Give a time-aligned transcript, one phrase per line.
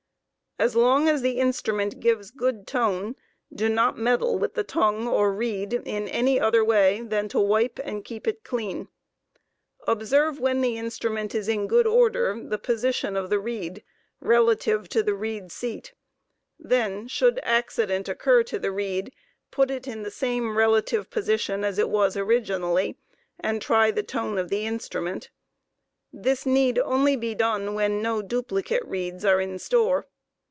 [0.59, 3.15] As long as the instrument gives good tone,
[3.51, 7.79] do not meddle with the tongue or reed in any other way than to wipe
[7.83, 8.87] and keep it clean*
[9.87, 13.81] Observe when thd instrument is in good order the position of the reed
[14.19, 15.93] relative to the reed seat;
[16.59, 19.11] then, should accident occur to the reed,
[19.49, 22.95] put it in the same relative position as it was originally,
[23.39, 25.31] and try the v tone of the instrument.
[26.13, 30.05] This need only be done when no duplicate reeds are in store.